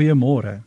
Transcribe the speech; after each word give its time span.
Goeiemôre. 0.00 0.62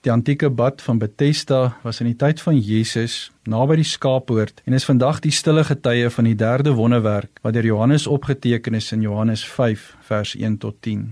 Die 0.00 0.08
antieke 0.08 0.48
bad 0.48 0.80
van 0.80 0.96
Bethesda 0.96 1.76
was 1.82 1.98
in 2.00 2.06
die 2.08 2.16
tyd 2.16 2.38
van 2.40 2.56
Jesus 2.56 3.16
naby 3.44 3.74
die 3.82 3.84
skaapoort 3.84 4.62
en 4.64 4.72
is 4.72 4.86
vandag 4.88 5.18
die 5.26 5.32
stille 5.34 5.60
getuie 5.68 6.06
van 6.14 6.24
die 6.24 6.38
derde 6.40 6.72
wonderwerk 6.78 7.42
wat 7.44 7.52
deur 7.52 7.68
Johannes 7.68 8.06
opgeteken 8.08 8.78
is 8.78 8.88
in 8.96 9.02
Johannes 9.04 9.42
5 9.44 9.82
vers 10.08 10.32
1 10.40 10.56
tot 10.62 10.78
10. 10.86 11.02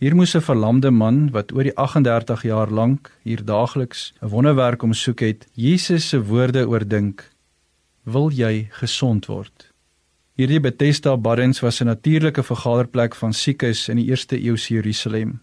Hier 0.00 0.16
moes 0.16 0.32
'n 0.34 0.40
verlamde 0.40 0.90
man 0.90 1.28
wat 1.36 1.52
oor 1.52 1.68
die 1.68 1.76
38 1.76 2.46
jaar 2.48 2.72
lank 2.72 3.12
hier 3.28 3.44
daagliks 3.44 4.14
'n 4.22 4.32
wonderwerk 4.32 4.82
omsoek 4.82 5.20
het, 5.20 5.46
Jesus 5.52 6.08
se 6.08 6.24
woorde 6.24 6.64
oordink: 6.64 7.28
"Wil 8.04 8.30
jy 8.30 8.68
gesond 8.70 9.26
word?" 9.26 9.68
Hierdie 10.34 10.60
Bethesda 10.60 11.16
baddens 11.16 11.60
was 11.60 11.80
'n 11.80 11.86
natuurlike 11.86 12.42
vergaderplek 12.42 13.14
van 13.14 13.32
siekes 13.32 13.88
in 13.88 13.96
die 13.96 14.08
eerste 14.08 14.40
eeuse 14.40 14.74
Jerusalem. 14.74 15.40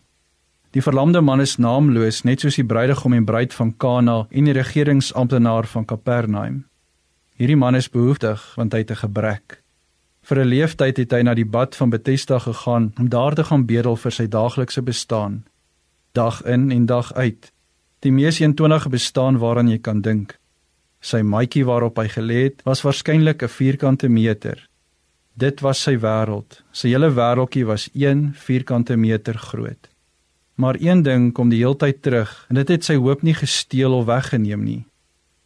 Die 0.78 0.84
verlamde 0.86 1.24
man 1.26 1.42
is 1.42 1.56
naamloos, 1.58 2.20
net 2.22 2.44
soos 2.44 2.60
die 2.60 2.64
bruidegom 2.70 3.16
en 3.18 3.24
bruid 3.26 3.54
van 3.58 3.72
Kana 3.82 4.18
en 4.30 4.46
die 4.46 4.54
regeringsamptenaar 4.54 5.66
van 5.72 5.88
Kapernaum. 5.90 6.60
Hierdie 7.34 7.58
man 7.58 7.74
is 7.80 7.88
behoeftig 7.90 8.44
want 8.60 8.76
hy 8.78 8.84
het 8.84 8.92
'n 8.92 9.02
gebrek. 9.02 9.64
Vir 10.22 10.38
'n 10.38 10.50
leeftyd 10.54 10.98
het 10.98 11.12
hy 11.12 11.22
na 11.24 11.34
die 11.34 11.50
bad 11.56 11.76
van 11.76 11.90
Bethesda 11.90 12.38
gegaan 12.40 12.94
om 13.00 13.10
daar 13.10 13.34
te 13.34 13.44
gaan 13.44 13.66
bedel 13.66 13.96
vir 13.96 14.12
sy 14.12 14.28
daaglikse 14.28 14.82
bestaan. 14.84 15.46
Dag 16.14 16.46
in 16.46 16.72
en 16.72 16.86
dag 16.86 17.14
uit. 17.14 17.52
Die 18.02 18.12
mees 18.12 18.40
eentonige 18.40 18.90
bestaan 18.90 19.38
waaraan 19.38 19.70
jy 19.70 19.80
kan 19.80 20.02
dink. 20.02 20.40
Sy 21.02 21.22
matjie 21.22 21.66
waarop 21.66 21.98
hy 21.98 22.08
gelê 22.08 22.44
het, 22.44 22.62
was 22.64 22.84
waarskynlik 22.84 23.42
'n 23.42 23.50
vierkante 23.50 24.10
meter. 24.10 24.70
Dit 25.34 25.62
was 25.62 25.82
sy 25.82 25.98
wêreld. 25.98 26.64
Sy 26.72 26.90
hele 26.90 27.10
wêreldjie 27.10 27.66
was 27.66 27.90
1 27.94 28.34
vierkante 28.36 28.96
meter 28.96 29.38
groot. 29.38 29.97
Maar 30.58 30.76
een 30.80 31.04
ding 31.06 31.34
kom 31.38 31.52
die 31.54 31.60
heeltyd 31.62 32.00
terug 32.02 32.32
en 32.50 32.58
dit 32.58 32.72
het 32.74 32.86
sy 32.86 32.96
hoop 32.98 33.22
nie 33.22 33.36
gesteel 33.38 33.94
of 33.94 34.08
weggeneem 34.08 34.64
nie. 34.66 34.80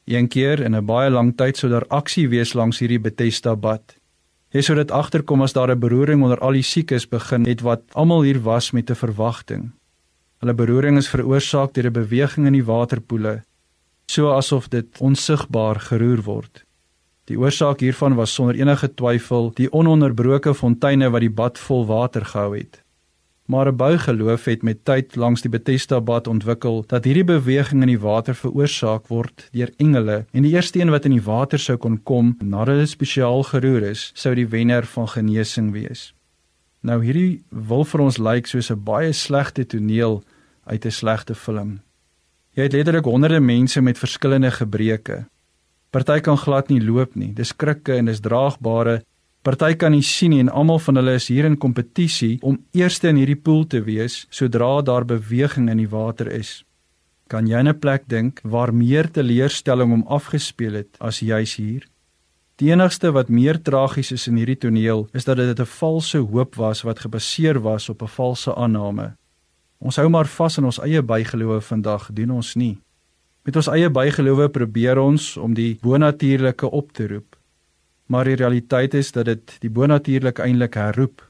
Een 0.08 0.30
keer 0.31 0.61
in 0.63 0.75
'n 0.75 0.85
baie 0.85 1.09
lang 1.09 1.35
tyd 1.35 1.58
sou 1.58 1.72
daar 1.72 1.88
aksie 1.88 2.30
wees 2.30 2.53
langs 2.53 2.80
hierdie 2.80 2.99
Bethesda 2.99 3.55
bad. 3.55 3.95
Hy 4.52 4.61
sou 4.61 4.75
dit 4.75 4.91
agterkom 4.91 5.41
as 5.41 5.53
daar 5.53 5.72
'n 5.72 5.80
beroering 5.80 6.23
onder 6.23 6.39
al 6.39 6.52
die 6.52 6.63
siekes 6.63 7.09
begin 7.09 7.45
het 7.45 7.61
wat 7.61 7.81
almal 7.94 8.22
hier 8.22 8.39
was 8.39 8.72
met 8.72 8.89
'n 8.89 8.95
verwagting. 8.95 9.72
Hulle 10.39 10.53
beroering 10.53 10.97
is 10.97 11.09
veroorsaak 11.09 11.73
deur 11.73 11.85
'n 11.85 11.94
beweging 11.94 12.45
in 12.47 12.53
die 12.53 12.66
waterpoele, 12.66 13.44
so 14.07 14.31
asof 14.31 14.69
dit 14.69 14.97
onsigbaar 15.00 15.80
geroer 15.80 16.22
word. 16.23 16.66
Die 17.25 17.39
oorsaak 17.39 17.80
hiervan 17.80 18.16
was 18.16 18.33
sonder 18.33 18.55
enige 18.55 18.94
twyfel 18.94 19.52
die 19.53 19.72
ononderbroke 19.72 20.53
fonteine 20.53 21.09
wat 21.09 21.22
die 21.22 21.30
bad 21.30 21.59
vol 21.59 21.85
water 21.85 22.25
gehou 22.25 22.57
het 22.57 22.81
maar 23.52 23.67
'n 23.67 23.75
buigeloof 23.75 24.45
het 24.45 24.61
met 24.63 24.85
tyd 24.85 25.16
langs 25.16 25.41
die 25.41 25.49
Bethesda 25.49 26.02
bad 26.02 26.27
ontwikkel 26.27 26.83
dat 26.88 27.03
hierdie 27.03 27.23
beweging 27.23 27.81
in 27.81 27.88
die 27.88 27.99
water 27.99 28.35
veroorsaak 28.35 29.07
word 29.07 29.49
deur 29.52 29.71
engele 29.77 30.25
en 30.31 30.44
die 30.44 30.53
eerste 30.53 30.80
een 30.80 30.89
wat 30.89 31.05
in 31.05 31.11
die 31.11 31.27
water 31.33 31.59
sou 31.59 31.77
kon 31.77 32.03
kom 32.03 32.38
nadat 32.39 32.77
dit 32.79 32.89
spesiaal 32.89 33.44
geroer 33.44 33.83
is, 33.83 34.11
sou 34.16 34.35
die 34.35 34.47
wenner 34.47 34.85
van 34.85 35.07
genesing 35.07 35.72
wees. 35.72 36.13
Nou 36.81 37.03
hierdie 37.03 37.44
wil 37.49 37.83
vir 37.83 38.02
ons 38.02 38.17
lyk 38.17 38.47
soos 38.47 38.72
'n 38.72 38.83
baie 38.83 39.11
slegte 39.11 39.66
toneel 39.66 40.23
uit 40.66 40.85
'n 40.85 40.91
slegte 40.91 41.35
film. 41.35 41.81
Jy 42.55 42.63
het 42.63 42.73
letterlik 42.73 43.05
honderde 43.05 43.39
mense 43.39 43.81
met 43.81 43.97
verskillende 43.97 44.52
gebreke. 44.52 45.25
Party 45.89 46.19
kan 46.19 46.38
glad 46.38 46.69
nie 46.69 46.81
loop 46.81 47.16
nie. 47.16 47.33
Dis 47.33 47.55
krikke 47.55 47.94
en 47.94 48.05
dis 48.05 48.19
draagbare 48.19 49.03
Party 49.42 49.73
kan 49.73 49.89
nie 49.89 50.03
sien 50.06 50.36
nie 50.36 50.39
en 50.44 50.52
almal 50.53 50.78
van 50.86 51.00
hulle 51.00 51.16
is 51.17 51.25
hier 51.31 51.47
in 51.47 51.56
kompetisie 51.58 52.36
om 52.45 52.59
eerste 52.78 53.09
in 53.09 53.17
hierdie 53.17 53.39
pool 53.42 53.64
te 53.66 53.80
wees 53.81 54.28
sodra 54.30 54.84
daar 54.86 55.08
beweging 55.09 55.72
in 55.73 55.81
die 55.81 55.89
water 55.89 56.30
is. 56.30 56.61
Kan 57.28 57.47
jy 57.47 57.58
'n 57.64 57.80
plek 57.80 58.03
dink 58.08 58.42
waar 58.44 58.72
meer 58.72 59.09
teleurstelling 59.09 59.94
om 59.94 60.06
afgespeel 60.08 60.73
het 60.73 60.97
as 61.00 61.22
juis 61.22 61.56
hier? 61.56 61.88
Die 62.58 62.69
enigste 62.69 63.12
wat 63.12 63.30
meer 63.30 63.57
tragies 63.57 64.12
is 64.12 64.28
in 64.28 64.38
hierdie 64.38 64.59
toneel 64.59 65.07
is 65.13 65.25
dat 65.25 65.38
dit 65.38 65.59
'n 65.59 65.66
valse 65.66 66.18
hoop 66.18 66.56
was 66.56 66.84
wat 66.84 67.00
gebaseer 67.00 67.59
was 67.59 67.90
op 67.90 68.03
'n 68.03 68.07
valse 68.07 68.56
aanname. 68.56 69.16
Ons 69.80 69.96
hou 69.96 70.09
maar 70.09 70.28
vas 70.28 70.57
in 70.57 70.66
ons 70.66 70.80
eie 70.80 71.01
bygelowe 71.01 71.62
vandag, 71.62 72.09
doen 72.13 72.31
ons 72.31 72.56
nie. 72.56 72.78
Met 73.44 73.56
ons 73.56 73.68
eie 73.68 73.90
bygelowe 73.90 74.50
probeer 74.50 75.00
ons 75.00 75.38
om 75.38 75.53
die 75.53 75.80
bonatuurlike 75.81 76.72
op 76.72 76.91
te 76.91 77.07
roep 77.07 77.41
maar 78.11 78.27
die 78.27 78.35
realiteit 78.35 78.94
is 78.94 79.13
dat 79.16 79.25
dit 79.29 79.53
die 79.63 79.72
bonatuurlik 79.72 80.41
eintlik 80.44 80.75
herroep. 80.75 81.23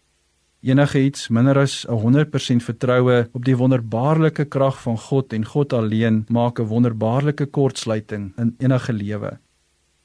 Enige 0.66 1.02
iets 1.02 1.28
minder 1.30 1.58
as 1.58 1.86
'n 1.86 2.00
100% 2.02 2.64
vertroue 2.64 3.30
op 3.32 3.46
die 3.46 3.58
wonderbaarlike 3.58 4.46
krag 4.46 4.82
van 4.82 4.98
God 4.98 5.34
en 5.34 5.46
God 5.46 5.74
alleen 5.74 6.26
maak 6.30 6.60
'n 6.60 6.68
wonderbaarlike 6.68 7.46
kortsluiting 7.46 8.34
in 8.38 8.56
enige 8.58 8.94
lewe. 8.94 9.40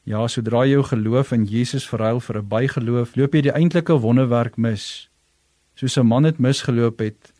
Ja, 0.02 0.28
sodra 0.28 0.64
jy 0.64 0.70
jou 0.70 0.82
geloof 0.82 1.32
in 1.32 1.44
Jesus 1.44 1.88
verruil 1.88 2.20
vir 2.20 2.38
'n 2.38 2.48
bygeloof, 2.48 3.16
loop 3.16 3.34
jy 3.34 3.40
die 3.40 3.54
eintlike 3.54 4.00
wonderwerk 4.00 4.56
mis. 4.56 5.08
Soos 5.74 5.96
'n 5.96 6.06
man 6.06 6.24
het 6.24 6.38
misgeloop 6.38 6.98
het 6.98 7.32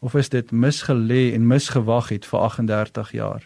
of 0.00 0.14
is 0.14 0.28
dit 0.28 0.52
misgelê 0.52 1.34
en 1.34 1.46
misgewag 1.46 2.08
het 2.08 2.26
vir 2.26 2.40
38 2.40 3.12
jaar. 3.12 3.42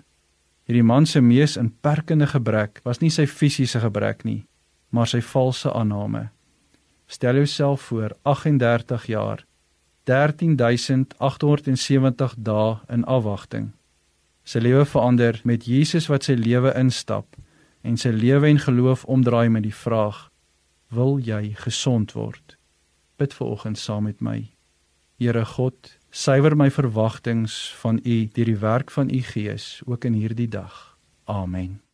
Hierdie 0.64 0.84
man 0.84 1.06
se 1.06 1.20
mees 1.20 1.56
inperkende 1.56 2.26
gebrek 2.26 2.80
was 2.84 3.00
nie 3.00 3.10
sy 3.10 3.26
fisiese 3.26 3.80
gebrek 3.80 4.24
nie, 4.24 4.46
maar 4.90 5.06
sy 5.10 5.20
valse 5.22 5.72
aanname. 5.72 6.28
Stel 7.06 7.34
jouself 7.34 7.80
voor 7.90 8.16
38 8.22 9.06
jaar 9.06 9.46
13870 10.04 12.34
dae 12.38 12.78
in 12.88 13.04
afwagting. 13.04 13.70
Sy 14.42 14.58
lewe 14.58 14.84
verander 14.84 15.40
met 15.44 15.66
Jesus 15.66 16.06
wat 16.10 16.24
sy 16.26 16.34
lewe 16.34 16.74
instap 16.78 17.36
en 17.86 17.96
sy 17.96 18.08
lewe 18.14 18.46
en 18.48 18.58
geloof 18.58 19.04
omdraai 19.04 19.48
met 19.48 19.62
die 19.62 19.74
vraag: 19.74 20.30
Wil 20.90 21.18
jy 21.22 21.54
gesond 21.64 22.12
word? 22.12 22.56
Bid 23.16 23.34
vanoggend 23.34 23.78
saam 23.78 24.02
met 24.08 24.20
my. 24.20 24.50
Here 25.20 25.44
God, 25.44 25.98
suiwer 26.10 26.56
my 26.56 26.70
verwagtinge 26.70 27.48
van 27.82 28.00
U 28.04 28.28
deur 28.34 28.48
die 28.48 28.58
werk 28.58 28.90
van 28.90 29.10
U 29.12 29.22
Gees 29.22 29.82
ook 29.86 30.04
in 30.04 30.16
hierdie 30.16 30.48
dag. 30.48 30.96
Amen. 31.24 31.89